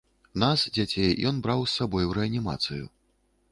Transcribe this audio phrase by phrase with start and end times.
[0.43, 2.83] Нас, дзяцей, ён браў з сабой у рэанімацыю.